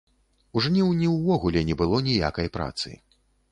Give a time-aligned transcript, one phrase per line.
[0.55, 2.89] У жніўні ўвогуле не было ніякай працы.